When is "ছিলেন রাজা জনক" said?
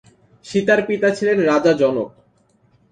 1.17-2.09